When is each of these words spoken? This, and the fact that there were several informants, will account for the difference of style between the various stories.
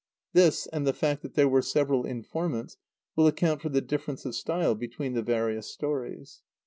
This, 0.33 0.65
and 0.65 0.87
the 0.87 0.93
fact 0.95 1.21
that 1.21 1.35
there 1.35 1.47
were 1.47 1.61
several 1.61 2.07
informants, 2.07 2.75
will 3.15 3.27
account 3.27 3.61
for 3.61 3.69
the 3.69 3.81
difference 3.81 4.25
of 4.25 4.33
style 4.33 4.73
between 4.73 5.13
the 5.13 5.21
various 5.21 5.67
stories. 5.67 6.41